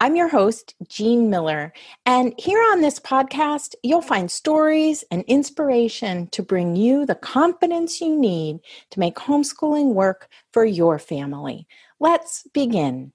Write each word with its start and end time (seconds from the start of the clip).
I'm 0.00 0.14
your 0.14 0.28
host, 0.28 0.76
Jean 0.88 1.28
Miller, 1.28 1.72
and 2.06 2.32
here 2.38 2.62
on 2.70 2.82
this 2.82 3.00
podcast, 3.00 3.74
you'll 3.82 4.00
find 4.00 4.30
stories 4.30 5.02
and 5.10 5.24
inspiration 5.26 6.28
to 6.28 6.40
bring 6.40 6.76
you 6.76 7.04
the 7.04 7.16
confidence 7.16 8.00
you 8.00 8.16
need 8.16 8.60
to 8.90 9.00
make 9.00 9.16
homeschooling 9.16 9.94
work 9.94 10.28
for 10.52 10.64
your 10.64 11.00
family. 11.00 11.66
Let's 11.98 12.46
begin. 12.54 13.12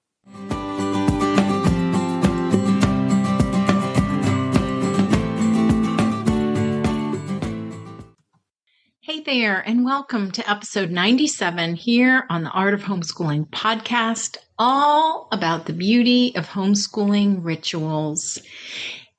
There, 9.40 9.58
and 9.66 9.84
welcome 9.84 10.30
to 10.30 10.48
episode 10.48 10.92
97 10.92 11.74
here 11.74 12.24
on 12.30 12.44
the 12.44 12.50
Art 12.50 12.72
of 12.72 12.82
Homeschooling 12.82 13.48
podcast, 13.48 14.36
all 14.60 15.26
about 15.32 15.66
the 15.66 15.72
beauty 15.72 16.32
of 16.36 16.46
homeschooling 16.46 17.40
rituals. 17.42 18.40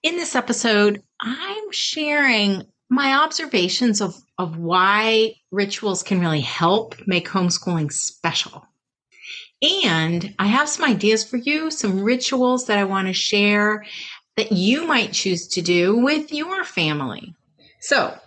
In 0.03 0.15
this 0.15 0.33
episode, 0.33 1.03
I'm 1.19 1.69
sharing 1.73 2.63
my 2.89 3.25
observations 3.25 3.99
of, 3.99 4.15
of 4.37 4.57
why 4.57 5.33
rituals 5.51 6.01
can 6.01 6.21
really 6.21 6.39
help 6.39 6.95
make 7.05 7.27
homeschooling 7.27 7.91
special. 7.91 8.65
And 9.61 10.33
I 10.39 10.47
have 10.47 10.69
some 10.69 10.89
ideas 10.89 11.25
for 11.25 11.35
you, 11.35 11.69
some 11.69 12.01
rituals 12.01 12.67
that 12.67 12.77
I 12.77 12.85
want 12.85 13.07
to 13.07 13.13
share 13.13 13.83
that 14.37 14.53
you 14.53 14.87
might 14.87 15.11
choose 15.11 15.45
to 15.49 15.61
do 15.61 15.97
with 15.97 16.31
your 16.31 16.63
family. 16.63 17.35
So, 17.81 18.17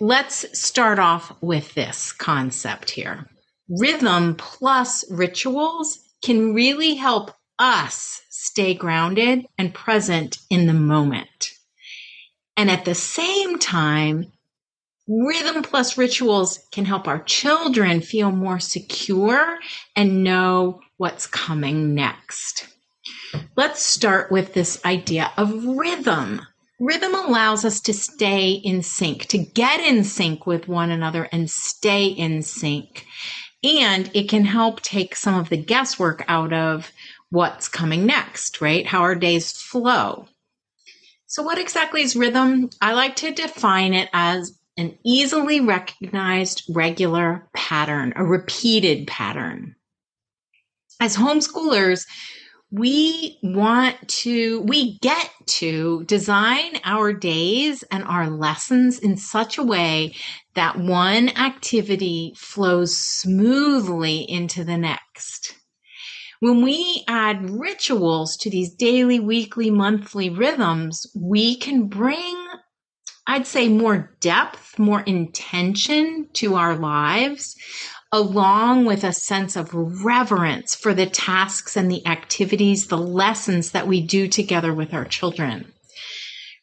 Let's 0.00 0.58
start 0.58 0.98
off 0.98 1.32
with 1.40 1.72
this 1.72 2.12
concept 2.12 2.90
here. 2.90 3.30
Rhythm 3.68 4.34
plus 4.34 5.10
rituals 5.10 5.98
can 6.22 6.52
really 6.52 6.96
help 6.96 7.30
us 7.58 8.20
stay 8.28 8.74
grounded 8.74 9.46
and 9.56 9.72
present 9.72 10.36
in 10.50 10.66
the 10.66 10.74
moment. 10.74 11.52
And 12.58 12.70
at 12.70 12.84
the 12.84 12.94
same 12.94 13.58
time, 13.58 14.32
rhythm 15.08 15.62
plus 15.62 15.96
rituals 15.96 16.58
can 16.72 16.84
help 16.84 17.08
our 17.08 17.22
children 17.22 18.02
feel 18.02 18.30
more 18.30 18.60
secure 18.60 19.56
and 19.94 20.22
know 20.22 20.82
what's 20.98 21.26
coming 21.26 21.94
next. 21.94 22.68
Let's 23.56 23.82
start 23.82 24.30
with 24.30 24.52
this 24.52 24.84
idea 24.84 25.32
of 25.38 25.64
rhythm. 25.64 26.42
Rhythm 26.78 27.14
allows 27.14 27.64
us 27.64 27.80
to 27.82 27.94
stay 27.94 28.50
in 28.50 28.82
sync, 28.82 29.26
to 29.26 29.38
get 29.38 29.80
in 29.80 30.04
sync 30.04 30.46
with 30.46 30.68
one 30.68 30.90
another 30.90 31.28
and 31.32 31.50
stay 31.50 32.06
in 32.06 32.42
sync. 32.42 33.06
And 33.64 34.10
it 34.12 34.28
can 34.28 34.44
help 34.44 34.82
take 34.82 35.16
some 35.16 35.34
of 35.34 35.48
the 35.48 35.56
guesswork 35.56 36.24
out 36.28 36.52
of 36.52 36.92
what's 37.30 37.68
coming 37.68 38.04
next, 38.04 38.60
right? 38.60 38.86
How 38.86 39.00
our 39.00 39.14
days 39.14 39.52
flow. 39.52 40.28
So, 41.26 41.42
what 41.42 41.58
exactly 41.58 42.02
is 42.02 42.14
rhythm? 42.14 42.70
I 42.80 42.92
like 42.92 43.16
to 43.16 43.32
define 43.32 43.94
it 43.94 44.08
as 44.12 44.56
an 44.76 44.96
easily 45.04 45.60
recognized 45.60 46.62
regular 46.68 47.48
pattern, 47.54 48.12
a 48.16 48.24
repeated 48.24 49.06
pattern. 49.06 49.74
As 51.00 51.16
homeschoolers, 51.16 52.06
we 52.70 53.38
want 53.42 53.96
to, 54.08 54.60
we 54.62 54.98
get 54.98 55.30
to 55.46 56.04
design 56.04 56.80
our 56.84 57.12
days 57.12 57.84
and 57.90 58.02
our 58.04 58.28
lessons 58.28 58.98
in 58.98 59.16
such 59.16 59.56
a 59.56 59.62
way 59.62 60.14
that 60.54 60.78
one 60.78 61.28
activity 61.38 62.32
flows 62.36 62.96
smoothly 62.96 64.28
into 64.28 64.64
the 64.64 64.76
next. 64.76 65.54
When 66.40 66.62
we 66.62 67.04
add 67.08 67.48
rituals 67.48 68.36
to 68.38 68.50
these 68.50 68.74
daily, 68.74 69.20
weekly, 69.20 69.70
monthly 69.70 70.28
rhythms, 70.28 71.06
we 71.14 71.56
can 71.56 71.86
bring, 71.86 72.46
I'd 73.26 73.46
say, 73.46 73.68
more 73.68 74.16
depth, 74.20 74.78
more 74.78 75.00
intention 75.00 76.28
to 76.34 76.56
our 76.56 76.76
lives 76.76 77.56
along 78.12 78.84
with 78.84 79.04
a 79.04 79.12
sense 79.12 79.56
of 79.56 79.74
reverence 79.74 80.74
for 80.74 80.94
the 80.94 81.06
tasks 81.06 81.76
and 81.76 81.90
the 81.90 82.06
activities, 82.06 82.86
the 82.86 82.98
lessons 82.98 83.72
that 83.72 83.86
we 83.86 84.00
do 84.00 84.28
together 84.28 84.72
with 84.72 84.94
our 84.94 85.04
children. 85.04 85.72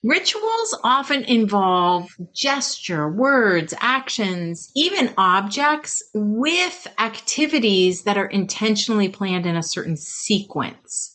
Rituals 0.04 0.78
often 0.84 1.24
involve 1.24 2.10
gesture, 2.36 3.10
words, 3.10 3.74
actions, 3.80 4.70
even 4.76 5.14
objects 5.18 6.04
with 6.14 6.88
activities 7.00 8.04
that 8.04 8.18
are 8.18 8.26
intentionally 8.26 9.08
planned 9.08 9.46
in 9.46 9.56
a 9.56 9.64
certain 9.64 9.96
sequence. 9.96 11.14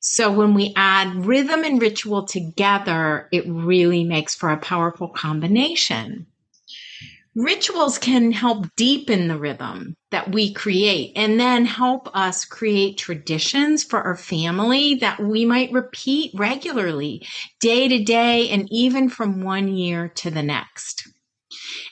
So 0.00 0.32
when 0.32 0.54
we 0.54 0.72
add 0.74 1.26
rhythm 1.26 1.64
and 1.64 1.82
ritual 1.82 2.24
together, 2.24 3.28
it 3.30 3.44
really 3.46 4.04
makes 4.04 4.34
for 4.34 4.48
a 4.48 4.56
powerful 4.56 5.08
combination. 5.08 6.26
Rituals 7.38 7.98
can 7.98 8.32
help 8.32 8.66
deepen 8.74 9.28
the 9.28 9.38
rhythm 9.38 9.94
that 10.10 10.32
we 10.32 10.52
create 10.52 11.12
and 11.14 11.38
then 11.38 11.66
help 11.66 12.10
us 12.12 12.44
create 12.44 12.98
traditions 12.98 13.84
for 13.84 14.02
our 14.02 14.16
family 14.16 14.96
that 14.96 15.20
we 15.20 15.44
might 15.44 15.70
repeat 15.70 16.32
regularly, 16.34 17.24
day 17.60 17.86
to 17.86 18.02
day, 18.02 18.48
and 18.48 18.66
even 18.72 19.08
from 19.08 19.44
one 19.44 19.68
year 19.68 20.08
to 20.16 20.32
the 20.32 20.42
next. 20.42 21.06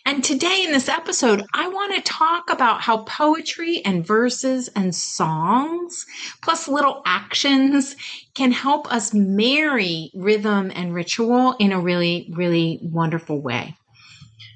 And 0.05 0.25
today 0.25 0.65
in 0.65 0.73
this 0.73 0.89
episode, 0.89 1.45
I 1.55 1.69
want 1.69 1.95
to 1.95 2.13
talk 2.13 2.51
about 2.51 2.81
how 2.81 3.05
poetry 3.05 3.83
and 3.85 4.05
verses 4.05 4.67
and 4.75 4.93
songs, 4.93 6.07
plus 6.43 6.67
little 6.67 7.03
actions, 7.07 7.95
can 8.35 8.51
help 8.51 8.93
us 8.93 9.15
marry 9.15 10.11
rhythm 10.13 10.73
and 10.75 10.93
ritual 10.93 11.55
in 11.61 11.71
a 11.71 11.79
really, 11.79 12.33
really 12.35 12.81
wonderful 12.83 13.41
way. 13.41 13.77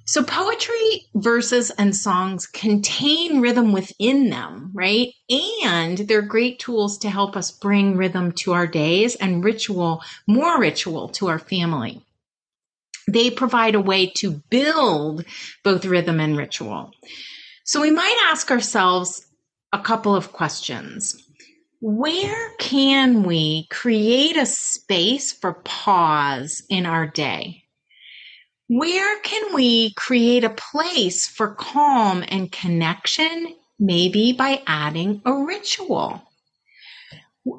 So 0.07 0.23
poetry, 0.25 1.07
verses, 1.15 1.71
and 1.71 1.97
songs 1.97 2.47
contain 2.47 3.41
rhythm 3.41 3.73
within 3.73 4.31
them, 4.31 4.71
right? 4.75 5.13
And 5.65 5.99
they're 5.99 6.23
great 6.23 6.59
tools 6.59 6.99
to 6.99 7.11
help 7.11 7.37
us 7.37 7.51
bring 7.53 7.97
rhythm 7.97 8.33
to 8.33 8.53
our 8.53 8.67
days 8.67 9.17
and 9.17 9.45
ritual, 9.45 10.03
more 10.27 10.61
ritual 10.61 11.09
to 11.11 11.29
our 11.29 11.39
family. 11.39 12.05
They 13.09 13.31
provide 13.31 13.75
a 13.75 13.81
way 13.81 14.07
to 14.17 14.43
build 14.51 15.25
both 15.65 15.85
rhythm 15.85 16.21
and 16.21 16.37
ritual. 16.37 16.93
So 17.65 17.81
we 17.81 17.91
might 17.91 18.29
ask 18.31 18.51
ourselves 18.51 19.27
a 19.73 19.79
couple 19.81 20.15
of 20.17 20.33
questions. 20.33 21.17
where 21.81 22.51
can 22.59 23.23
we 23.23 23.67
create 23.71 24.37
a 24.37 24.47
space 24.47 25.33
for 25.33 25.55
pause 25.55 26.63
in 26.69 26.87
our 26.87 27.07
day? 27.07 27.60
Where 28.73 29.19
can 29.23 29.53
we 29.53 29.95
create 29.95 30.45
a 30.45 30.51
place 30.51 31.27
for 31.27 31.57
calm 31.57 32.23
and 32.29 32.53
connection? 32.53 33.57
Maybe 33.81 34.33
by 34.33 34.63
adding 34.65 35.23
a 35.25 35.35
ritual. 35.35 36.23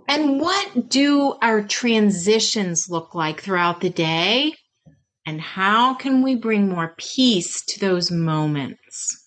And 0.07 0.39
what 0.39 0.87
do 0.87 1.35
our 1.41 1.63
transitions 1.63 2.89
look 2.89 3.13
like 3.13 3.41
throughout 3.41 3.81
the 3.81 3.89
day? 3.89 4.53
And 5.25 5.41
how 5.41 5.95
can 5.95 6.21
we 6.21 6.35
bring 6.35 6.69
more 6.69 6.95
peace 6.97 7.61
to 7.65 7.79
those 7.81 8.09
moments? 8.09 9.21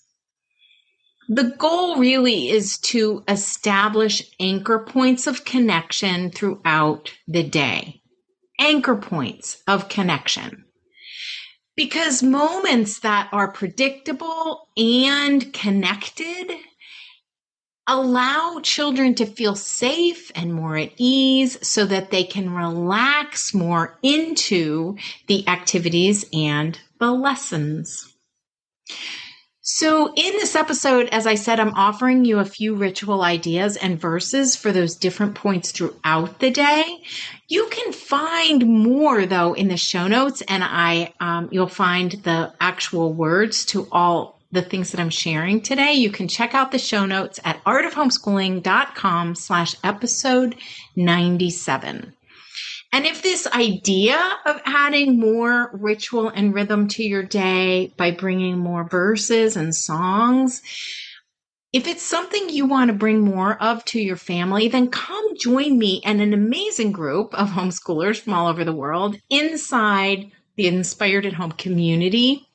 The 1.28 1.54
goal 1.58 1.96
really 1.96 2.48
is 2.48 2.78
to 2.78 3.22
establish 3.28 4.22
anchor 4.40 4.78
points 4.78 5.26
of 5.26 5.44
connection 5.44 6.30
throughout 6.30 7.12
the 7.28 7.42
day. 7.42 8.00
Anchor 8.58 8.96
points 8.96 9.62
of 9.68 9.90
connection. 9.90 10.63
Because 11.76 12.22
moments 12.22 13.00
that 13.00 13.28
are 13.32 13.50
predictable 13.50 14.68
and 14.76 15.52
connected 15.52 16.52
allow 17.86 18.60
children 18.62 19.14
to 19.16 19.26
feel 19.26 19.54
safe 19.54 20.32
and 20.34 20.54
more 20.54 20.76
at 20.76 20.92
ease 20.96 21.58
so 21.66 21.84
that 21.84 22.10
they 22.10 22.24
can 22.24 22.54
relax 22.54 23.52
more 23.52 23.98
into 24.02 24.96
the 25.26 25.46
activities 25.48 26.24
and 26.32 26.78
the 26.98 27.12
lessons. 27.12 28.14
So, 29.66 30.12
in 30.14 30.32
this 30.34 30.56
episode, 30.56 31.08
as 31.10 31.26
I 31.26 31.36
said, 31.36 31.58
I'm 31.58 31.72
offering 31.72 32.26
you 32.26 32.38
a 32.38 32.44
few 32.44 32.74
ritual 32.74 33.22
ideas 33.22 33.78
and 33.78 33.98
verses 33.98 34.54
for 34.54 34.72
those 34.72 34.94
different 34.94 35.36
points 35.36 35.72
throughout 35.72 36.38
the 36.38 36.50
day. 36.50 37.02
You 37.48 37.66
can 37.70 37.94
find 37.94 38.66
more 38.66 39.24
though 39.24 39.54
in 39.54 39.68
the 39.68 39.78
show 39.78 40.06
notes, 40.06 40.42
and 40.42 40.62
I 40.62 41.14
um, 41.18 41.48
you'll 41.50 41.66
find 41.66 42.12
the 42.12 42.52
actual 42.60 43.14
words 43.14 43.64
to 43.66 43.88
all 43.90 44.38
the 44.52 44.60
things 44.60 44.90
that 44.90 45.00
I'm 45.00 45.08
sharing 45.08 45.62
today. 45.62 45.94
You 45.94 46.10
can 46.10 46.28
check 46.28 46.54
out 46.54 46.70
the 46.70 46.78
show 46.78 47.06
notes 47.06 47.40
at 47.42 47.64
artofhomeschooling.com 47.64 49.34
slash 49.34 49.76
episode 49.82 50.56
97. 50.94 52.12
And 52.94 53.06
if 53.06 53.22
this 53.22 53.48
idea 53.48 54.38
of 54.46 54.62
adding 54.64 55.18
more 55.18 55.68
ritual 55.72 56.28
and 56.28 56.54
rhythm 56.54 56.86
to 56.90 57.02
your 57.02 57.24
day 57.24 57.92
by 57.96 58.12
bringing 58.12 58.56
more 58.56 58.88
verses 58.88 59.56
and 59.56 59.74
songs, 59.74 60.62
if 61.72 61.88
it's 61.88 62.04
something 62.04 62.50
you 62.50 62.66
want 62.66 62.90
to 62.90 62.96
bring 62.96 63.18
more 63.18 63.60
of 63.60 63.84
to 63.86 64.00
your 64.00 64.14
family, 64.14 64.68
then 64.68 64.90
come 64.90 65.36
join 65.36 65.76
me 65.76 66.02
and 66.04 66.20
an 66.20 66.32
amazing 66.32 66.92
group 66.92 67.34
of 67.34 67.48
homeschoolers 67.48 68.20
from 68.20 68.32
all 68.32 68.46
over 68.46 68.62
the 68.62 68.72
world 68.72 69.16
inside 69.28 70.30
the 70.54 70.68
Inspired 70.68 71.26
at 71.26 71.32
Home 71.32 71.50
community, 71.50 72.46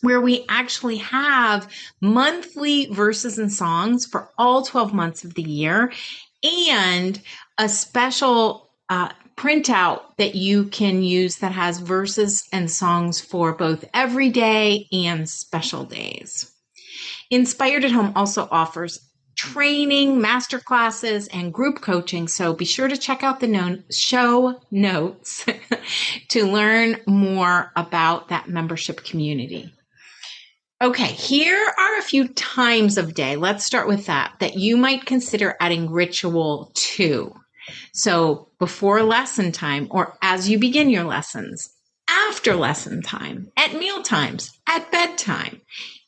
where 0.00 0.22
we 0.22 0.46
actually 0.48 0.96
have 0.96 1.70
monthly 2.00 2.86
verses 2.86 3.38
and 3.38 3.52
songs 3.52 4.06
for 4.06 4.30
all 4.38 4.62
12 4.62 4.94
months 4.94 5.24
of 5.24 5.34
the 5.34 5.42
year 5.42 5.92
and 6.42 7.20
a 7.58 7.68
special 7.68 8.70
uh, 8.88 9.10
printout 9.36 10.02
that 10.18 10.34
you 10.34 10.64
can 10.64 11.02
use 11.02 11.36
that 11.36 11.52
has 11.52 11.78
verses 11.78 12.46
and 12.52 12.70
songs 12.70 13.20
for 13.20 13.54
both 13.54 13.84
everyday 13.94 14.86
and 14.92 15.28
special 15.28 15.84
days. 15.84 16.50
Inspired 17.30 17.84
at 17.84 17.92
Home 17.92 18.12
also 18.14 18.48
offers 18.50 19.00
training, 19.36 20.20
master 20.20 20.58
classes, 20.58 21.28
and 21.28 21.52
group 21.52 21.80
coaching. 21.80 22.28
So 22.28 22.54
be 22.54 22.64
sure 22.64 22.88
to 22.88 22.96
check 22.96 23.22
out 23.22 23.40
the 23.40 23.46
known 23.48 23.84
show 23.90 24.60
notes 24.70 25.46
to 26.28 26.46
learn 26.46 27.00
more 27.06 27.72
about 27.74 28.28
that 28.28 28.48
membership 28.48 29.04
community. 29.04 29.72
Okay, 30.82 31.06
here 31.06 31.72
are 31.78 31.98
a 31.98 32.02
few 32.02 32.28
times 32.28 32.98
of 32.98 33.14
day. 33.14 33.36
Let's 33.36 33.64
start 33.64 33.86
with 33.86 34.06
that, 34.06 34.34
that 34.40 34.56
you 34.56 34.76
might 34.76 35.06
consider 35.06 35.56
adding 35.60 35.90
ritual 35.90 36.72
to. 36.74 37.32
So 37.92 38.48
before 38.58 39.02
lesson 39.02 39.52
time 39.52 39.88
or 39.90 40.16
as 40.22 40.48
you 40.48 40.58
begin 40.58 40.90
your 40.90 41.04
lessons, 41.04 41.70
after 42.08 42.54
lesson 42.54 43.02
time, 43.02 43.50
at 43.56 43.74
meal 43.74 44.02
times, 44.02 44.58
at 44.66 44.90
bedtime, 44.90 45.60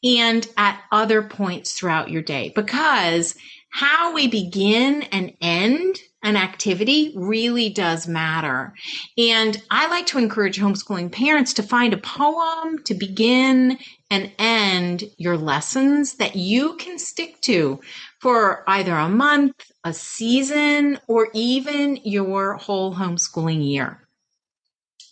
and 0.02 0.46
at 0.56 0.80
other 0.92 1.22
points 1.22 1.72
throughout 1.72 2.10
your 2.10 2.22
day. 2.22 2.52
Because 2.54 3.34
how 3.70 4.14
we 4.14 4.28
begin 4.28 5.02
and 5.04 5.32
end 5.40 5.96
an 6.22 6.36
activity 6.36 7.12
really 7.16 7.68
does 7.68 8.08
matter. 8.08 8.72
And 9.18 9.60
I 9.70 9.88
like 9.88 10.06
to 10.06 10.18
encourage 10.18 10.58
homeschooling 10.58 11.12
parents 11.12 11.52
to 11.54 11.62
find 11.62 11.92
a 11.92 11.98
poem 11.98 12.82
to 12.84 12.94
begin 12.94 13.78
and 14.14 14.30
end 14.38 15.02
your 15.18 15.36
lessons 15.36 16.14
that 16.14 16.36
you 16.36 16.76
can 16.76 17.00
stick 17.00 17.40
to 17.40 17.80
for 18.20 18.62
either 18.68 18.94
a 18.94 19.08
month, 19.08 19.72
a 19.82 19.92
season, 19.92 21.00
or 21.08 21.28
even 21.34 21.96
your 22.04 22.54
whole 22.54 22.94
homeschooling 22.94 23.68
year. 23.68 24.00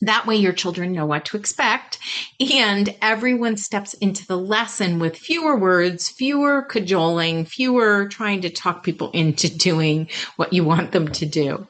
That 0.03 0.27
way, 0.27 0.37
your 0.37 0.53
children 0.53 0.93
know 0.93 1.07
what 1.07 1.25
to 1.27 1.37
expect, 1.37 1.99
and 2.41 2.95
everyone 3.03 3.57
steps 3.57 3.95
into 3.95 4.25
the 4.25 4.39
lesson 4.39 5.01
with 5.01 5.17
fewer 5.17 5.57
words, 5.57 6.09
fewer 6.09 6.63
cajoling, 6.63 7.45
fewer 7.45 8.07
trying 8.09 8.41
to 8.43 8.51
talk 8.51 8.85
people 8.85 9.11
into 9.11 9.49
doing 9.49 10.09
what 10.37 10.53
you 10.53 10.63
want 10.65 10.93
them 10.93 11.09
to 11.13 11.27
do. 11.27 11.67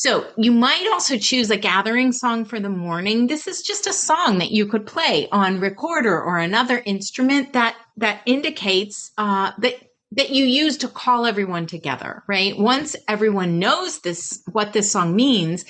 So, 0.00 0.30
you 0.36 0.52
might 0.52 0.88
also 0.92 1.18
choose 1.18 1.50
a 1.50 1.56
gathering 1.56 2.12
song 2.12 2.44
for 2.44 2.60
the 2.60 2.68
morning. 2.68 3.26
This 3.26 3.48
is 3.48 3.62
just 3.62 3.88
a 3.88 3.92
song 3.92 4.38
that 4.38 4.52
you 4.52 4.64
could 4.64 4.86
play 4.86 5.28
on 5.32 5.58
recorder 5.58 6.22
or 6.22 6.38
another 6.38 6.80
instrument 6.86 7.52
that 7.54 7.74
that 7.96 8.20
indicates 8.24 9.10
uh, 9.18 9.50
that 9.58 9.74
that 10.12 10.30
you 10.30 10.44
use 10.44 10.78
to 10.78 10.88
call 10.88 11.26
everyone 11.26 11.66
together, 11.66 12.22
right? 12.26 12.58
Once 12.58 12.96
everyone 13.08 13.58
knows 13.58 14.00
this, 14.00 14.42
what 14.50 14.72
this 14.72 14.90
song 14.90 15.14
means, 15.14 15.64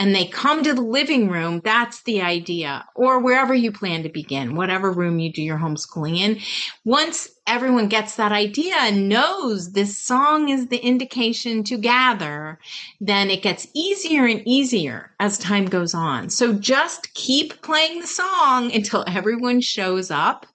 and 0.00 0.14
they 0.14 0.26
come 0.26 0.62
to 0.62 0.72
the 0.72 0.80
living 0.80 1.28
room, 1.28 1.60
that's 1.62 2.02
the 2.04 2.22
idea, 2.22 2.86
or 2.94 3.20
wherever 3.20 3.52
you 3.52 3.70
plan 3.70 4.02
to 4.02 4.08
begin, 4.08 4.54
whatever 4.54 4.90
room 4.90 5.18
you 5.18 5.30
do 5.30 5.42
your 5.42 5.58
homeschooling 5.58 6.16
in. 6.16 6.38
Once 6.84 7.28
everyone 7.46 7.88
gets 7.88 8.16
that 8.16 8.32
idea 8.32 8.76
and 8.78 9.08
knows 9.08 9.72
this 9.72 9.98
song 9.98 10.48
is 10.48 10.68
the 10.68 10.78
indication 10.78 11.62
to 11.64 11.76
gather, 11.76 12.58
then 13.00 13.28
it 13.30 13.42
gets 13.42 13.66
easier 13.74 14.24
and 14.24 14.42
easier 14.46 15.10
as 15.20 15.36
time 15.36 15.66
goes 15.66 15.92
on. 15.92 16.30
So 16.30 16.54
just 16.54 17.12
keep 17.12 17.60
playing 17.60 18.00
the 18.00 18.06
song 18.06 18.72
until 18.72 19.04
everyone 19.06 19.60
shows 19.60 20.10
up 20.10 20.46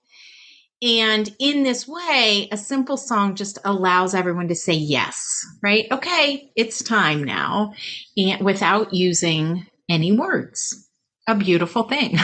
and 0.82 1.34
in 1.40 1.64
this 1.64 1.88
way, 1.88 2.48
a 2.52 2.58
simple 2.58 2.98
song 2.98 3.36
just 3.36 3.58
allows 3.66 4.14
everyone 4.14 4.48
to 4.50 4.56
say 4.56 4.74
yes, 4.74 5.44
right? 5.64 5.88
Okay, 5.92 6.52
it's 6.56 6.84
time 6.84 7.24
now, 7.24 7.74
and 8.16 8.44
without 8.46 8.94
using 8.94 9.66
any 9.90 10.12
words. 10.12 10.88
A 11.28 11.36
beautiful 11.36 11.84
thing. 11.84 12.18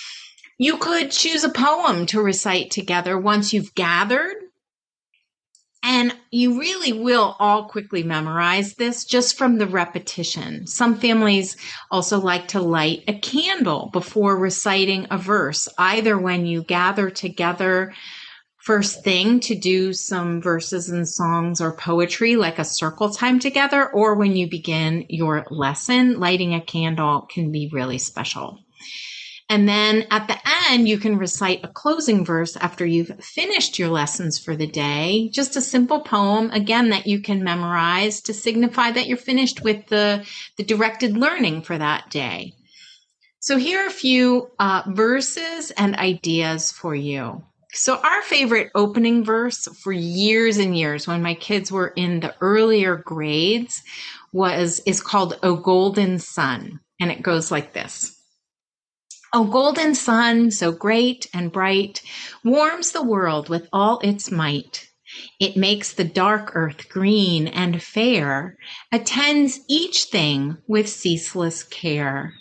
you 0.58 0.78
could 0.78 1.10
choose 1.10 1.44
a 1.44 1.48
poem 1.48 2.06
to 2.06 2.20
recite 2.20 2.70
together 2.70 3.18
once 3.18 3.52
you've 3.52 3.74
gathered 3.74 4.36
and 5.82 6.14
you 6.30 6.60
really 6.60 6.92
will 6.92 7.36
all 7.38 7.68
quickly 7.68 8.02
memorize 8.02 8.74
this 8.74 9.04
just 9.04 9.36
from 9.36 9.58
the 9.58 9.66
repetition. 9.66 10.66
Some 10.66 10.98
families 10.98 11.56
also 11.90 12.20
like 12.20 12.48
to 12.48 12.60
light 12.60 13.04
a 13.08 13.18
candle 13.18 13.90
before 13.92 14.38
reciting 14.38 15.06
a 15.10 15.18
verse, 15.18 15.68
either 15.78 16.16
when 16.18 16.46
you 16.46 16.62
gather 16.62 17.10
together 17.10 17.92
first 18.62 19.02
thing 19.02 19.40
to 19.40 19.56
do 19.56 19.92
some 19.92 20.40
verses 20.40 20.88
and 20.88 21.08
songs 21.08 21.60
or 21.60 21.76
poetry, 21.76 22.36
like 22.36 22.60
a 22.60 22.64
circle 22.64 23.10
time 23.10 23.40
together, 23.40 23.90
or 23.90 24.14
when 24.14 24.36
you 24.36 24.48
begin 24.48 25.04
your 25.08 25.44
lesson, 25.50 26.20
lighting 26.20 26.54
a 26.54 26.60
candle 26.60 27.22
can 27.22 27.50
be 27.50 27.68
really 27.72 27.98
special. 27.98 28.60
And 29.52 29.68
then 29.68 30.06
at 30.10 30.28
the 30.28 30.38
end, 30.70 30.88
you 30.88 30.96
can 30.96 31.18
recite 31.18 31.62
a 31.62 31.68
closing 31.68 32.24
verse 32.24 32.56
after 32.56 32.86
you've 32.86 33.22
finished 33.22 33.78
your 33.78 33.90
lessons 33.90 34.38
for 34.38 34.56
the 34.56 34.66
day. 34.66 35.28
Just 35.30 35.56
a 35.56 35.60
simple 35.60 36.00
poem, 36.00 36.50
again, 36.52 36.88
that 36.88 37.06
you 37.06 37.20
can 37.20 37.44
memorize 37.44 38.22
to 38.22 38.32
signify 38.32 38.92
that 38.92 39.08
you're 39.08 39.18
finished 39.18 39.62
with 39.62 39.88
the, 39.88 40.26
the 40.56 40.64
directed 40.64 41.18
learning 41.18 41.60
for 41.60 41.76
that 41.76 42.08
day. 42.08 42.54
So 43.40 43.58
here 43.58 43.84
are 43.84 43.88
a 43.88 43.90
few 43.90 44.50
uh, 44.58 44.84
verses 44.86 45.70
and 45.72 45.96
ideas 45.96 46.72
for 46.72 46.94
you. 46.94 47.44
So 47.74 47.98
our 47.98 48.22
favorite 48.22 48.70
opening 48.74 49.22
verse 49.22 49.68
for 49.82 49.92
years 49.92 50.56
and 50.56 50.74
years 50.74 51.06
when 51.06 51.20
my 51.20 51.34
kids 51.34 51.70
were 51.70 51.88
in 51.88 52.20
the 52.20 52.34
earlier 52.40 52.96
grades 52.96 53.82
was 54.32 54.80
is 54.86 55.02
called 55.02 55.38
O 55.42 55.56
Golden 55.56 56.18
Sun 56.18 56.80
and 56.98 57.10
it 57.10 57.20
goes 57.20 57.50
like 57.50 57.74
this. 57.74 58.18
O 59.34 59.44
golden 59.44 59.94
sun, 59.94 60.50
so 60.50 60.72
great 60.72 61.26
and 61.32 61.50
bright, 61.50 62.02
warms 62.44 62.92
the 62.92 63.02
world 63.02 63.48
with 63.48 63.66
all 63.72 63.98
its 64.00 64.30
might. 64.30 64.90
It 65.40 65.56
makes 65.56 65.92
the 65.92 66.04
dark 66.04 66.52
earth 66.54 66.90
green 66.90 67.48
and 67.48 67.82
fair, 67.82 68.58
attends 68.92 69.60
each 69.68 70.04
thing 70.04 70.58
with 70.66 70.86
ceaseless 70.86 71.62
care. 71.62 72.34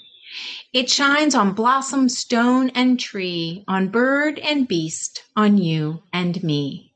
It 0.74 0.89
shines 0.89 1.33
on 1.33 1.53
blossom, 1.53 2.10
stone, 2.10 2.69
and 2.75 3.00
tree, 3.00 3.63
on 3.69 3.88
bird 3.88 4.38
and 4.39 4.67
beast, 4.67 5.24
on 5.33 5.57
you 5.57 6.03
and 6.12 6.43
me. 6.43 6.93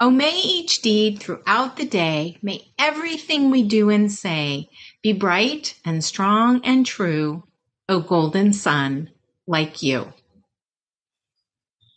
Oh, 0.00 0.10
may 0.10 0.40
each 0.40 0.82
deed 0.82 1.20
throughout 1.20 1.76
the 1.76 1.86
day, 1.86 2.36
may 2.42 2.72
everything 2.80 3.50
we 3.50 3.62
do 3.62 3.90
and 3.90 4.10
say 4.10 4.68
be 5.02 5.12
bright 5.12 5.78
and 5.84 6.04
strong 6.04 6.60
and 6.64 6.84
true, 6.84 7.44
O 7.88 8.00
golden 8.00 8.52
sun, 8.52 9.10
like 9.46 9.82
you. 9.82 10.12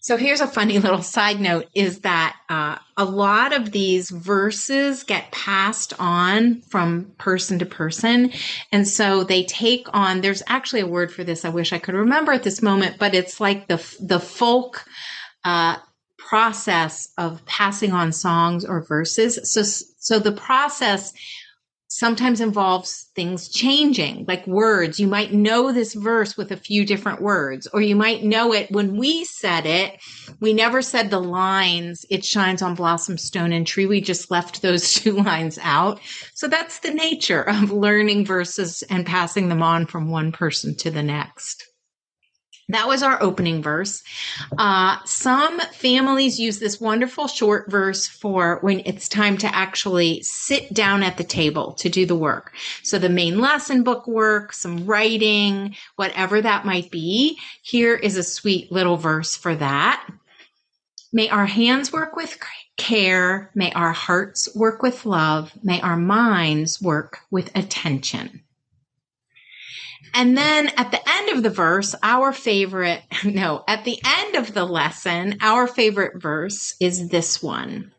So 0.01 0.17
here's 0.17 0.41
a 0.41 0.47
funny 0.47 0.79
little 0.79 1.01
side 1.01 1.39
note 1.39 1.67
is 1.73 1.99
that 1.99 2.35
uh, 2.49 2.77
a 2.97 3.05
lot 3.05 3.53
of 3.53 3.71
these 3.71 4.09
verses 4.09 5.03
get 5.03 5.31
passed 5.31 5.93
on 5.99 6.61
from 6.61 7.11
person 7.17 7.59
to 7.59 7.65
person. 7.65 8.31
And 8.71 8.87
so 8.87 9.23
they 9.23 9.43
take 9.43 9.87
on, 9.93 10.21
there's 10.21 10.43
actually 10.47 10.81
a 10.81 10.87
word 10.87 11.11
for 11.11 11.23
this. 11.23 11.45
I 11.45 11.49
wish 11.49 11.73
I 11.73 11.79
could 11.79 11.95
remember 11.95 12.31
at 12.31 12.43
this 12.43 12.61
moment, 12.61 12.97
but 12.97 13.13
it's 13.13 13.39
like 13.39 13.67
the, 13.67 13.77
the 13.99 14.19
folk, 14.19 14.85
uh, 15.43 15.77
process 16.17 17.09
of 17.17 17.43
passing 17.45 17.91
on 17.91 18.11
songs 18.11 18.63
or 18.63 18.81
verses. 18.81 19.51
So, 19.51 19.63
so 19.63 20.19
the 20.19 20.31
process 20.31 21.11
sometimes 21.89 22.39
involves 22.39 23.09
things 23.15 23.49
changing, 23.49 24.23
like 24.27 24.45
words. 24.45 24.99
You 24.99 25.07
might 25.07 25.33
know 25.33 25.71
this 25.71 25.93
verse 25.93 26.37
with 26.37 26.51
a 26.51 26.57
few 26.57 26.85
different 26.85 27.21
words, 27.21 27.67
or 27.73 27.81
you 27.81 27.95
might 27.95 28.23
know 28.23 28.53
it 28.53 28.71
when 28.71 28.95
we 28.95 29.25
said 29.25 29.65
it. 29.65 29.99
We 30.39 30.53
never 30.53 30.81
said 30.81 31.09
the 31.09 31.19
lines, 31.19 32.05
it 32.09 32.23
shines 32.23 32.61
on 32.61 32.75
blossom, 32.75 33.17
stone, 33.17 33.51
and 33.51 33.65
tree. 33.65 33.87
We 33.87 34.01
just 34.01 34.29
left 34.31 34.61
those 34.61 34.93
two 34.93 35.13
lines 35.13 35.57
out. 35.61 35.99
So 36.35 36.47
that's 36.47 36.79
the 36.79 36.93
nature 36.93 37.41
of 37.41 37.71
learning 37.71 38.25
verses 38.25 38.83
and 38.89 39.05
passing 39.05 39.49
them 39.49 39.63
on 39.63 39.87
from 39.87 40.09
one 40.09 40.31
person 40.31 40.75
to 40.77 40.91
the 40.91 41.03
next. 41.03 41.68
That 42.69 42.87
was 42.87 43.01
our 43.01 43.21
opening 43.21 43.63
verse. 43.63 44.03
Uh, 44.57 44.97
some 45.03 45.59
families 45.59 46.39
use 46.39 46.59
this 46.59 46.79
wonderful 46.79 47.27
short 47.27 47.69
verse 47.69 48.07
for 48.07 48.59
when 48.61 48.81
it's 48.85 49.09
time 49.09 49.37
to 49.39 49.53
actually 49.53 50.21
sit 50.21 50.71
down 50.71 51.01
at 51.01 51.17
the 51.17 51.23
table 51.23 51.73
to 51.73 51.89
do 51.89 52.05
the 52.05 52.15
work. 52.15 52.53
So 52.83 52.99
the 52.99 53.09
main 53.09 53.39
lesson 53.39 53.83
book 53.83 54.07
work, 54.07 54.53
some 54.53 54.85
writing, 54.85 55.75
whatever 55.95 56.41
that 56.41 56.65
might 56.65 56.91
be. 56.91 57.39
Here 57.63 57.95
is 57.95 58.17
a 58.17 58.23
sweet 58.23 58.71
little 58.71 58.97
verse 58.97 59.35
for 59.35 59.55
that. 59.55 60.07
May 61.11 61.27
our 61.29 61.47
hands 61.47 61.91
work 61.91 62.15
with 62.15 62.37
care. 62.77 63.49
May 63.55 63.71
our 63.71 63.93
hearts 63.93 64.55
work 64.55 64.83
with 64.83 65.07
love. 65.07 65.51
May 65.63 65.81
our 65.81 65.97
minds 65.97 66.79
work 66.79 67.17
with 67.31 67.49
attention. 67.55 68.43
And 70.13 70.37
then 70.37 70.69
at 70.77 70.91
the 70.91 71.01
end 71.07 71.29
of 71.29 71.43
the 71.43 71.49
verse, 71.49 71.95
our 72.03 72.31
favorite, 72.31 73.01
no, 73.23 73.63
at 73.67 73.85
the 73.85 73.99
end 74.05 74.35
of 74.35 74.53
the 74.53 74.65
lesson, 74.65 75.37
our 75.41 75.67
favorite 75.67 76.21
verse 76.21 76.75
is 76.79 77.09
this 77.09 77.41
one. 77.43 77.91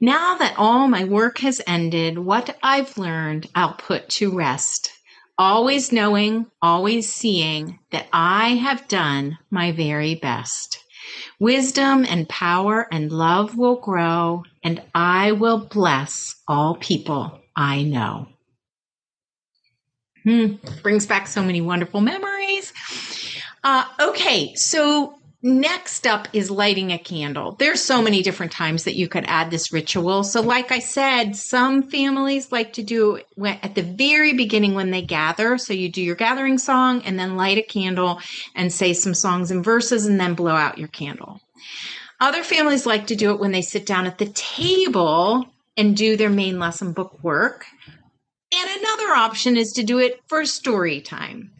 Now 0.00 0.36
that 0.36 0.58
all 0.58 0.88
my 0.88 1.04
work 1.04 1.38
has 1.38 1.62
ended, 1.66 2.18
what 2.18 2.56
I've 2.62 2.98
learned, 2.98 3.48
I'll 3.54 3.74
put 3.74 4.08
to 4.10 4.36
rest. 4.36 4.92
Always 5.38 5.92
knowing, 5.92 6.46
always 6.62 7.12
seeing 7.12 7.78
that 7.90 8.06
I 8.12 8.56
have 8.56 8.88
done 8.88 9.38
my 9.50 9.72
very 9.72 10.14
best. 10.14 10.82
Wisdom 11.38 12.06
and 12.08 12.28
power 12.28 12.88
and 12.90 13.12
love 13.12 13.56
will 13.56 13.76
grow, 13.76 14.42
and 14.62 14.82
I 14.94 15.32
will 15.32 15.58
bless 15.58 16.34
all 16.48 16.76
people 16.76 17.40
I 17.54 17.82
know. 17.82 18.28
Hmm, 20.26 20.54
brings 20.82 21.06
back 21.06 21.28
so 21.28 21.40
many 21.40 21.60
wonderful 21.60 22.00
memories. 22.00 22.72
Uh, 23.62 23.84
okay, 24.00 24.56
so 24.56 25.14
next 25.40 26.04
up 26.04 26.26
is 26.32 26.50
lighting 26.50 26.90
a 26.90 26.98
candle. 26.98 27.52
There's 27.60 27.80
so 27.80 28.02
many 28.02 28.22
different 28.22 28.50
times 28.50 28.82
that 28.84 28.96
you 28.96 29.06
could 29.06 29.24
add 29.28 29.52
this 29.52 29.72
ritual. 29.72 30.24
So, 30.24 30.40
like 30.40 30.72
I 30.72 30.80
said, 30.80 31.36
some 31.36 31.84
families 31.84 32.50
like 32.50 32.72
to 32.72 32.82
do 32.82 33.16
it 33.16 33.26
at 33.38 33.76
the 33.76 33.84
very 33.84 34.32
beginning 34.32 34.74
when 34.74 34.90
they 34.90 35.02
gather. 35.02 35.58
So, 35.58 35.72
you 35.72 35.88
do 35.88 36.02
your 36.02 36.16
gathering 36.16 36.58
song 36.58 37.02
and 37.02 37.16
then 37.16 37.36
light 37.36 37.58
a 37.58 37.62
candle 37.62 38.20
and 38.56 38.72
say 38.72 38.94
some 38.94 39.14
songs 39.14 39.52
and 39.52 39.62
verses 39.62 40.06
and 40.06 40.18
then 40.18 40.34
blow 40.34 40.56
out 40.56 40.76
your 40.76 40.88
candle. 40.88 41.40
Other 42.18 42.42
families 42.42 42.84
like 42.84 43.06
to 43.06 43.14
do 43.14 43.30
it 43.30 43.38
when 43.38 43.52
they 43.52 43.62
sit 43.62 43.86
down 43.86 44.06
at 44.06 44.18
the 44.18 44.26
table 44.26 45.46
and 45.76 45.96
do 45.96 46.16
their 46.16 46.30
main 46.30 46.58
lesson 46.58 46.92
book 46.92 47.22
work. 47.22 47.64
And 48.52 48.80
another 48.80 49.14
option 49.14 49.56
is 49.56 49.72
to 49.72 49.82
do 49.82 49.98
it 49.98 50.20
for 50.28 50.44
story 50.44 51.00
time. 51.00 51.52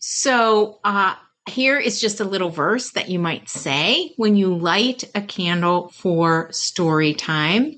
So, 0.00 0.78
uh, 0.84 1.14
here 1.48 1.78
is 1.78 2.00
just 2.00 2.20
a 2.20 2.24
little 2.24 2.50
verse 2.50 2.92
that 2.92 3.08
you 3.08 3.18
might 3.18 3.48
say 3.48 4.12
when 4.16 4.36
you 4.36 4.54
light 4.54 5.04
a 5.14 5.22
candle 5.22 5.88
for 5.88 6.52
story 6.52 7.14
time. 7.14 7.76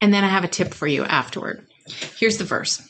And 0.00 0.12
then 0.12 0.24
I 0.24 0.28
have 0.28 0.44
a 0.44 0.48
tip 0.48 0.72
for 0.74 0.86
you 0.86 1.04
afterward. 1.04 1.66
Here's 2.16 2.38
the 2.38 2.44
verse 2.44 2.80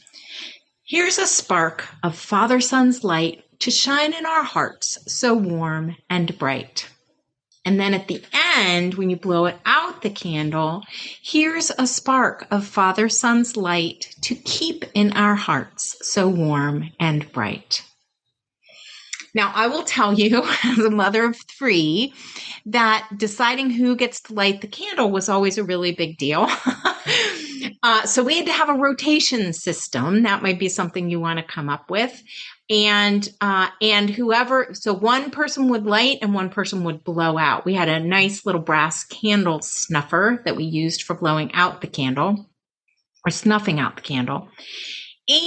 Here's 0.84 1.18
a 1.18 1.26
spark 1.26 1.88
of 2.02 2.16
Father 2.16 2.60
Sun's 2.60 3.02
light 3.02 3.44
to 3.60 3.70
shine 3.70 4.12
in 4.12 4.26
our 4.26 4.42
hearts, 4.42 4.98
so 5.06 5.32
warm 5.34 5.96
and 6.10 6.36
bright. 6.38 6.88
And 7.64 7.78
then 7.78 7.94
at 7.94 8.08
the 8.08 8.22
end, 8.32 8.94
when 8.94 9.08
you 9.08 9.16
blow 9.16 9.46
it 9.46 9.56
out 9.64 10.02
the 10.02 10.10
candle, 10.10 10.82
here's 11.22 11.70
a 11.78 11.86
spark 11.86 12.46
of 12.50 12.66
Father 12.66 13.08
Sun's 13.08 13.56
light 13.56 14.14
to 14.22 14.34
keep 14.34 14.84
in 14.94 15.12
our 15.12 15.36
hearts 15.36 15.96
so 16.02 16.28
warm 16.28 16.90
and 16.98 17.30
bright. 17.30 17.84
Now, 19.34 19.52
I 19.54 19.68
will 19.68 19.84
tell 19.84 20.12
you, 20.12 20.42
as 20.64 20.78
a 20.78 20.90
mother 20.90 21.24
of 21.24 21.36
three, 21.36 22.12
that 22.66 23.08
deciding 23.16 23.70
who 23.70 23.96
gets 23.96 24.20
to 24.22 24.34
light 24.34 24.60
the 24.60 24.68
candle 24.68 25.10
was 25.10 25.28
always 25.28 25.56
a 25.56 25.64
really 25.64 25.92
big 25.92 26.18
deal. 26.18 26.48
uh, 27.82 28.06
so 28.06 28.24
we 28.24 28.36
had 28.36 28.46
to 28.46 28.52
have 28.52 28.68
a 28.68 28.74
rotation 28.74 29.52
system. 29.52 30.24
That 30.24 30.42
might 30.42 30.58
be 30.58 30.68
something 30.68 31.08
you 31.08 31.20
want 31.20 31.38
to 31.38 31.44
come 31.44 31.68
up 31.68 31.90
with 31.90 32.22
and 32.72 33.28
uh, 33.40 33.68
and 33.80 34.10
whoever 34.10 34.72
so 34.72 34.92
one 34.92 35.30
person 35.30 35.68
would 35.68 35.84
light 35.84 36.18
and 36.22 36.34
one 36.34 36.50
person 36.50 36.84
would 36.84 37.04
blow 37.04 37.38
out. 37.38 37.64
We 37.64 37.74
had 37.74 37.88
a 37.88 38.00
nice 38.00 38.46
little 38.46 38.60
brass 38.60 39.04
candle 39.04 39.60
snuffer 39.62 40.42
that 40.44 40.56
we 40.56 40.64
used 40.64 41.02
for 41.02 41.14
blowing 41.14 41.52
out 41.52 41.80
the 41.80 41.86
candle 41.86 42.50
or 43.26 43.30
snuffing 43.30 43.78
out 43.78 43.96
the 43.96 44.02
candle. 44.02 44.48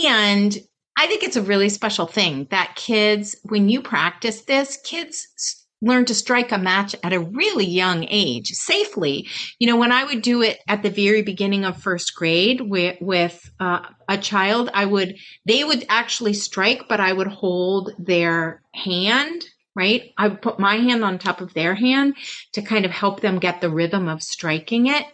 And 0.05 0.57
i 0.97 1.07
think 1.07 1.23
it's 1.23 1.35
a 1.35 1.41
really 1.41 1.67
special 1.67 2.05
thing 2.07 2.47
that 2.51 2.75
kids 2.75 3.35
when 3.43 3.67
you 3.67 3.81
practice 3.81 4.41
this 4.41 4.77
kids 4.83 5.64
learn 5.81 6.05
to 6.05 6.15
strike 6.15 6.51
a 6.51 6.57
match 6.57 6.95
at 7.03 7.13
a 7.13 7.19
really 7.19 7.65
young 7.65 8.05
age 8.09 8.49
safely. 8.49 9.27
You 9.59 9.67
know, 9.67 9.77
when 9.77 9.91
I 9.91 10.03
would 10.03 10.21
do 10.21 10.41
it 10.41 10.59
at 10.67 10.83
the 10.83 10.89
very 10.89 11.21
beginning 11.21 11.65
of 11.65 11.81
first 11.81 12.15
grade 12.15 12.61
with, 12.61 12.97
with 13.01 13.51
uh, 13.59 13.81
a 14.07 14.17
child, 14.17 14.69
I 14.73 14.85
would, 14.85 15.17
they 15.45 15.63
would 15.63 15.85
actually 15.89 16.33
strike, 16.33 16.87
but 16.87 16.99
I 16.99 17.13
would 17.13 17.27
hold 17.27 17.91
their 17.99 18.61
hand, 18.73 19.45
right? 19.75 20.11
I 20.17 20.29
would 20.29 20.41
put 20.41 20.59
my 20.59 20.77
hand 20.77 21.03
on 21.03 21.19
top 21.19 21.41
of 21.41 21.53
their 21.53 21.75
hand 21.75 22.15
to 22.53 22.61
kind 22.61 22.85
of 22.85 22.91
help 22.91 23.21
them 23.21 23.39
get 23.39 23.61
the 23.61 23.69
rhythm 23.69 24.07
of 24.07 24.23
striking 24.23 24.87
it. 24.87 25.05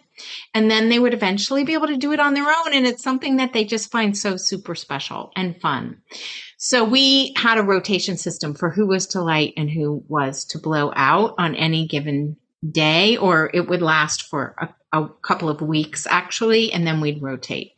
And 0.54 0.70
then 0.70 0.88
they 0.88 0.98
would 0.98 1.14
eventually 1.14 1.64
be 1.64 1.74
able 1.74 1.88
to 1.88 1.96
do 1.96 2.12
it 2.12 2.20
on 2.20 2.34
their 2.34 2.48
own. 2.48 2.72
And 2.72 2.86
it's 2.86 3.02
something 3.02 3.36
that 3.36 3.52
they 3.52 3.64
just 3.64 3.90
find 3.90 4.16
so 4.16 4.36
super 4.36 4.74
special 4.74 5.32
and 5.36 5.60
fun. 5.60 5.98
So 6.58 6.84
we 6.84 7.34
had 7.36 7.58
a 7.58 7.62
rotation 7.62 8.16
system 8.16 8.54
for 8.54 8.70
who 8.70 8.86
was 8.86 9.06
to 9.08 9.22
light 9.22 9.54
and 9.56 9.68
who 9.70 10.04
was 10.08 10.44
to 10.46 10.58
blow 10.58 10.92
out 10.94 11.34
on 11.38 11.56
any 11.56 11.86
given 11.86 12.36
day, 12.70 13.16
or 13.16 13.50
it 13.52 13.68
would 13.68 13.82
last 13.82 14.22
for 14.22 14.54
a, 14.60 14.98
a 15.00 15.08
couple 15.22 15.48
of 15.48 15.60
weeks 15.60 16.06
actually, 16.08 16.72
and 16.72 16.86
then 16.86 17.00
we'd 17.00 17.20
rotate. 17.20 17.72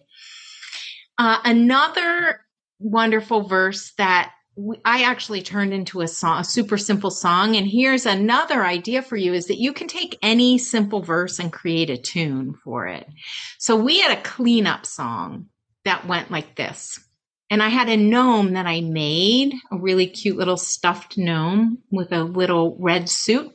Uh, 1.17 1.39
another 1.45 2.41
wonderful 2.79 3.49
verse 3.49 3.93
that 3.97 4.34
I 4.85 5.03
actually 5.03 5.43
turned 5.43 5.73
into 5.73 6.01
a 6.01 6.09
song, 6.09 6.41
a 6.41 6.45
super 6.45 6.79
simple 6.79 7.11
song. 7.11 7.57
And 7.57 7.67
here's 7.67 8.07
another 8.07 8.65
idea 8.65 9.03
for 9.03 9.17
you 9.17 9.35
is 9.35 9.47
that 9.47 9.59
you 9.59 9.73
can 9.73 9.89
take 9.89 10.19
any 10.23 10.59
simple 10.59 11.03
verse 11.03 11.39
and 11.39 11.53
create 11.53 11.91
a 11.91 11.97
tune 11.97 12.55
for 12.63 12.87
it. 12.87 13.09
So 13.59 13.77
we 13.77 14.01
had 14.01 14.17
a 14.17 14.23
cleanup 14.23 14.87
song 14.87 15.47
that 15.85 16.07
went 16.07 16.31
like 16.31 16.57
this. 16.57 17.01
And 17.51 17.63
I 17.63 17.69
had 17.69 17.89
a 17.89 17.97
gnome 17.97 18.55
that 18.55 18.67
I 18.67 18.81
made, 18.81 19.55
a 19.71 19.77
really 19.77 20.07
cute 20.07 20.37
little 20.37 20.57
stuffed 20.57 21.19
gnome 21.19 21.79
with 21.91 22.13
a 22.13 22.25
little 22.25 22.77
red 22.81 23.09
suit 23.09 23.54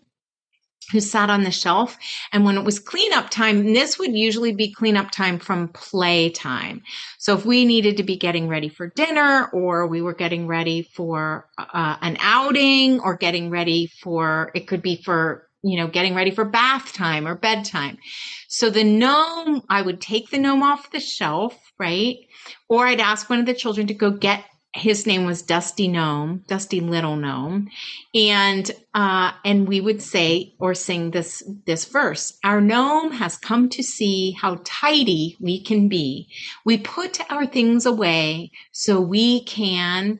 who 0.91 0.99
sat 0.99 1.29
on 1.29 1.43
the 1.43 1.51
shelf. 1.51 1.97
And 2.31 2.45
when 2.45 2.57
it 2.57 2.63
was 2.63 2.79
cleanup 2.79 3.29
time, 3.29 3.73
this 3.73 3.99
would 3.99 4.15
usually 4.15 4.53
be 4.53 4.71
cleanup 4.71 5.11
time 5.11 5.39
from 5.39 5.69
play 5.69 6.29
time. 6.29 6.81
So 7.17 7.35
if 7.35 7.45
we 7.45 7.65
needed 7.65 7.97
to 7.97 8.03
be 8.03 8.17
getting 8.17 8.47
ready 8.47 8.69
for 8.69 8.87
dinner 8.89 9.49
or 9.53 9.87
we 9.87 10.01
were 10.01 10.13
getting 10.13 10.47
ready 10.47 10.83
for 10.83 11.47
uh, 11.57 11.97
an 12.01 12.17
outing 12.19 12.99
or 13.01 13.15
getting 13.15 13.49
ready 13.49 13.87
for, 14.01 14.51
it 14.55 14.67
could 14.67 14.81
be 14.81 14.95
for 14.95 15.45
you 15.61 15.77
know, 15.77 15.87
getting 15.87 16.15
ready 16.15 16.31
for 16.31 16.45
bath 16.45 16.93
time 16.93 17.27
or 17.27 17.35
bedtime. 17.35 17.97
So 18.47 18.69
the 18.69 18.83
gnome, 18.83 19.61
I 19.69 19.81
would 19.81 19.99
take 19.99 20.29
the 20.29 20.37
gnome 20.37 20.63
off 20.63 20.91
the 20.91 21.01
shelf, 21.01 21.53
right? 21.77 22.17
Or 22.69 22.87
I'd 22.87 23.01
ask 23.01 23.29
one 23.29 23.39
of 23.39 23.45
the 23.45 23.53
children 23.53 23.87
to 23.87 23.93
go 23.93 24.11
get 24.11 24.45
his 24.73 25.07
name 25.07 25.25
was 25.25 25.41
Dusty 25.41 25.87
Gnome, 25.87 26.43
Dusty 26.47 26.79
Little 26.79 27.15
Gnome, 27.15 27.69
and 28.13 28.69
uh, 28.93 29.31
and 29.43 29.67
we 29.67 29.81
would 29.81 30.01
say 30.01 30.53
or 30.59 30.75
sing 30.75 31.11
this 31.11 31.43
this 31.65 31.85
verse. 31.85 32.37
Our 32.43 32.61
gnome 32.61 33.11
has 33.11 33.35
come 33.37 33.69
to 33.69 33.83
see 33.83 34.31
how 34.31 34.61
tidy 34.63 35.37
we 35.39 35.63
can 35.63 35.89
be. 35.89 36.29
We 36.65 36.77
put 36.77 37.19
our 37.31 37.47
things 37.47 37.85
away 37.87 38.51
so 38.71 39.01
we 39.01 39.43
can 39.43 40.19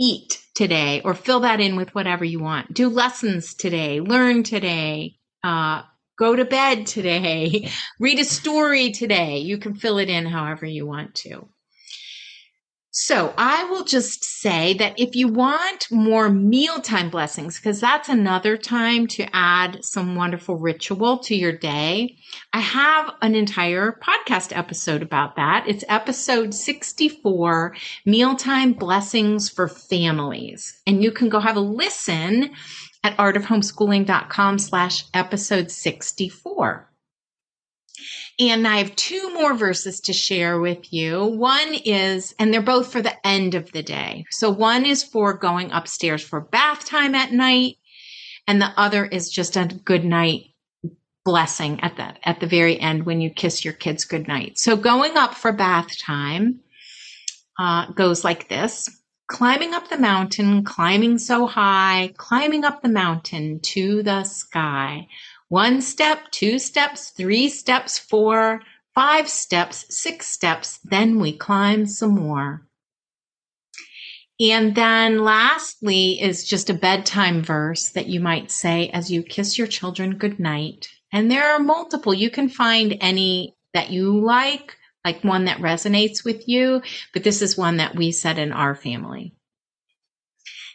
eat 0.00 0.42
today, 0.54 1.02
or 1.04 1.14
fill 1.14 1.40
that 1.40 1.60
in 1.60 1.76
with 1.76 1.94
whatever 1.94 2.24
you 2.24 2.40
want. 2.40 2.72
Do 2.72 2.88
lessons 2.88 3.54
today, 3.54 4.00
learn 4.00 4.42
today. 4.42 5.16
Uh, 5.44 5.82
go 6.18 6.34
to 6.34 6.46
bed 6.46 6.86
today, 6.86 7.68
read 8.00 8.18
a 8.18 8.24
story 8.24 8.90
today. 8.92 9.38
You 9.38 9.58
can 9.58 9.74
fill 9.74 9.98
it 9.98 10.08
in 10.08 10.24
however 10.24 10.64
you 10.64 10.86
want 10.86 11.14
to. 11.16 11.48
So 12.98 13.34
I 13.36 13.64
will 13.64 13.84
just 13.84 14.24
say 14.24 14.72
that 14.72 14.98
if 14.98 15.14
you 15.14 15.28
want 15.28 15.86
more 15.90 16.30
mealtime 16.30 17.10
blessings, 17.10 17.56
because 17.56 17.78
that's 17.78 18.08
another 18.08 18.56
time 18.56 19.06
to 19.08 19.26
add 19.36 19.84
some 19.84 20.16
wonderful 20.16 20.56
ritual 20.56 21.18
to 21.18 21.36
your 21.36 21.52
day, 21.52 22.16
I 22.54 22.60
have 22.60 23.12
an 23.20 23.34
entire 23.34 24.00
podcast 24.02 24.56
episode 24.56 25.02
about 25.02 25.36
that. 25.36 25.66
It's 25.68 25.84
episode 25.90 26.54
64, 26.54 27.76
Mealtime 28.06 28.72
Blessings 28.72 29.50
for 29.50 29.68
Families. 29.68 30.80
And 30.86 31.02
you 31.02 31.12
can 31.12 31.28
go 31.28 31.38
have 31.38 31.56
a 31.56 31.60
listen 31.60 32.50
at 33.04 33.14
artofhomeschooling.com 33.18 34.58
slash 34.58 35.04
episode 35.12 35.70
64. 35.70 36.90
And 38.38 38.68
I 38.68 38.78
have 38.78 38.94
two 38.96 39.32
more 39.32 39.54
verses 39.54 40.00
to 40.00 40.12
share 40.12 40.60
with 40.60 40.92
you. 40.92 41.24
One 41.24 41.72
is, 41.72 42.34
and 42.38 42.52
they're 42.52 42.60
both 42.60 42.92
for 42.92 43.00
the 43.00 43.26
end 43.26 43.54
of 43.54 43.72
the 43.72 43.82
day. 43.82 44.26
So 44.30 44.50
one 44.50 44.84
is 44.84 45.02
for 45.02 45.32
going 45.32 45.72
upstairs 45.72 46.22
for 46.22 46.40
bath 46.40 46.84
time 46.84 47.14
at 47.14 47.32
night, 47.32 47.76
and 48.46 48.60
the 48.60 48.72
other 48.76 49.06
is 49.06 49.30
just 49.30 49.56
a 49.56 49.64
good 49.84 50.04
night 50.04 50.52
blessing 51.24 51.80
at 51.80 51.96
the 51.96 52.14
at 52.28 52.38
the 52.38 52.46
very 52.46 52.78
end 52.78 53.04
when 53.04 53.20
you 53.20 53.28
kiss 53.30 53.64
your 53.64 53.74
kids 53.74 54.04
good 54.04 54.28
night. 54.28 54.58
So 54.58 54.76
going 54.76 55.16
up 55.16 55.34
for 55.34 55.52
bath 55.52 55.98
time 55.98 56.60
uh, 57.58 57.90
goes 57.92 58.22
like 58.22 58.48
this: 58.48 58.88
climbing 59.28 59.74
up 59.74 59.88
the 59.88 59.98
mountain, 59.98 60.62
climbing 60.64 61.18
so 61.18 61.46
high, 61.46 62.12
climbing 62.16 62.64
up 62.64 62.82
the 62.82 62.88
mountain 62.88 63.60
to 63.60 64.02
the 64.02 64.24
sky. 64.24 65.08
One 65.48 65.80
step, 65.80 66.30
two 66.32 66.58
steps, 66.58 67.10
three 67.10 67.48
steps, 67.48 67.98
four, 67.98 68.62
five 68.94 69.28
steps, 69.28 69.86
six 69.96 70.26
steps, 70.26 70.78
then 70.82 71.20
we 71.20 71.36
climb 71.36 71.86
some 71.86 72.14
more. 72.14 72.66
And 74.40 74.74
then 74.74 75.22
lastly 75.22 76.20
is 76.20 76.44
just 76.44 76.68
a 76.68 76.74
bedtime 76.74 77.42
verse 77.42 77.90
that 77.90 78.06
you 78.06 78.20
might 78.20 78.50
say 78.50 78.88
as 78.90 79.10
you 79.10 79.22
kiss 79.22 79.56
your 79.56 79.66
children 79.66 80.16
goodnight. 80.16 80.88
And 81.12 81.30
there 81.30 81.52
are 81.52 81.58
multiple. 81.58 82.12
You 82.12 82.28
can 82.28 82.48
find 82.48 82.98
any 83.00 83.54
that 83.72 83.90
you 83.90 84.18
like, 84.18 84.76
like 85.04 85.22
one 85.22 85.44
that 85.44 85.58
resonates 85.58 86.24
with 86.24 86.48
you, 86.48 86.82
but 87.12 87.22
this 87.22 87.40
is 87.40 87.56
one 87.56 87.76
that 87.76 87.94
we 87.94 88.12
said 88.12 88.38
in 88.38 88.52
our 88.52 88.74
family. 88.74 89.34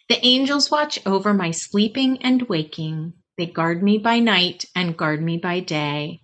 The 0.09 0.25
angels 0.25 0.71
watch 0.71 0.99
over 1.05 1.33
my 1.33 1.51
sleeping 1.51 2.21
and 2.23 2.43
waking. 2.43 3.13
They 3.41 3.47
guard 3.47 3.81
me 3.81 3.97
by 3.97 4.19
night 4.19 4.65
and 4.75 4.95
guard 4.95 5.19
me 5.19 5.39
by 5.39 5.61
day. 5.61 6.21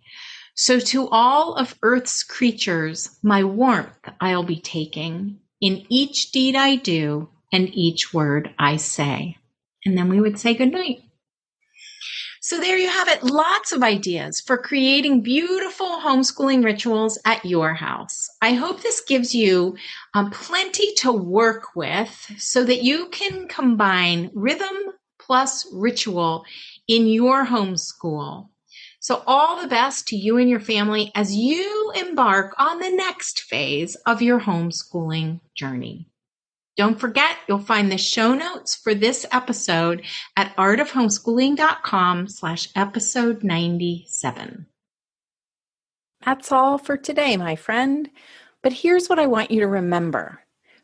So 0.54 0.80
to 0.80 1.10
all 1.10 1.56
of 1.56 1.74
earth's 1.82 2.22
creatures, 2.22 3.18
my 3.24 3.44
warmth 3.44 4.08
I'll 4.22 4.44
be 4.44 4.60
taking 4.60 5.40
in 5.60 5.88
each 5.90 6.32
deed 6.32 6.56
I 6.56 6.76
do 6.76 7.30
and 7.52 7.74
each 7.74 8.14
word 8.14 8.54
I 8.60 8.76
say. 8.78 9.38
And 9.84 9.98
then 9.98 10.10
we 10.10 10.22
would 10.22 10.38
say 10.38 10.54
goodnight. 10.54 11.00
So 12.40 12.60
there 12.60 12.78
you 12.78 12.88
have 12.88 13.08
it. 13.08 13.24
Lots 13.24 13.72
of 13.72 13.82
ideas 13.82 14.40
for 14.46 14.60
creating 14.60 15.24
beautiful 15.24 16.00
homeschooling 16.00 16.64
rituals 16.64 17.18
at 17.26 17.44
your 17.44 17.74
house. 17.74 18.30
I 18.44 18.54
hope 18.54 18.84
this 18.84 19.02
gives 19.02 19.34
you 19.34 19.76
um, 20.14 20.30
plenty 20.30 20.94
to 20.98 21.12
work 21.12 21.76
with 21.76 22.32
so 22.38 22.64
that 22.64 22.84
you 22.84 23.10
can 23.10 23.48
combine 23.48 24.30
rhythm 24.36 24.78
plus 25.28 25.68
ritual 25.74 26.46
in 26.88 27.08
your 27.08 27.46
homeschool. 27.46 28.50
So, 29.00 29.24
all 29.26 29.62
the 29.62 29.68
best 29.68 30.08
to 30.08 30.16
you 30.16 30.38
and 30.38 30.50
your 30.50 30.60
family 30.60 31.12
as 31.16 31.36
you 31.36 31.92
embark 31.96 32.54
on 32.58 32.80
the 32.80 32.90
next 32.90 33.42
phase 33.42 33.96
of 34.06 34.22
your 34.22 34.40
homeschooling 34.40 35.40
journey. 35.56 36.08
Don't 36.76 37.00
forget, 37.00 37.38
you'll 37.48 37.60
find 37.60 37.92
the 37.92 37.98
show 37.98 38.36
notes 38.36 38.76
for 38.76 38.94
this 38.94 39.26
episode 39.32 40.04
at 40.36 40.56
artofhomeschooling.com 40.58 42.28
slash 42.28 42.70
episode 42.76 43.44
97. 43.44 44.68
That's 46.24 46.52
all 46.52 46.78
for 46.78 46.98
today, 46.98 47.38
my 47.38 47.56
friend. 47.56 48.10
But 48.62 48.74
here's 48.74 49.08
what 49.08 49.20
I 49.20 49.26
want 49.26 49.50
you 49.50 49.62
to 49.62 49.68
remember. 49.68 50.42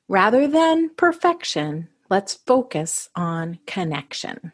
Rather 0.08 0.48
than 0.48 0.90
perfection, 0.96 1.90
let's 2.10 2.34
focus 2.34 3.10
on 3.16 3.60
connection. 3.68 4.54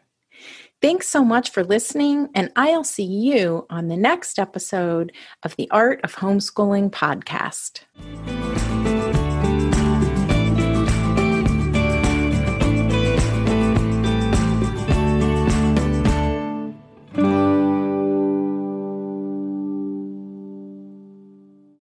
Thanks 0.82 1.08
so 1.08 1.22
much 1.22 1.50
for 1.50 1.62
listening, 1.62 2.30
and 2.34 2.50
I'll 2.56 2.84
see 2.84 3.04
you 3.04 3.66
on 3.68 3.88
the 3.88 3.98
next 3.98 4.38
episode 4.38 5.12
of 5.42 5.54
the 5.56 5.70
Art 5.70 6.00
of 6.04 6.16
Homeschooling 6.16 6.90
podcast. 6.90 7.80